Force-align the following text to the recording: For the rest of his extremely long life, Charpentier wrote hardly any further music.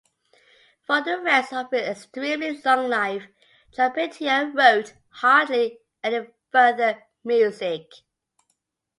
For 0.87 1.03
the 1.03 1.19
rest 1.19 1.53
of 1.53 1.69
his 1.69 1.81
extremely 1.87 2.59
long 2.65 2.87
life, 2.89 3.27
Charpentier 3.71 4.51
wrote 4.51 4.95
hardly 5.11 5.77
any 6.03 6.25
further 6.51 7.03
music. 7.23 7.83